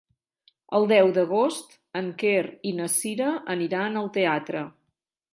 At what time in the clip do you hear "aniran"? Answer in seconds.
3.57-4.01